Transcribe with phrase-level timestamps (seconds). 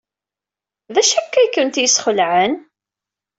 [0.93, 2.53] D acu akka ay ken-yesxelɛen?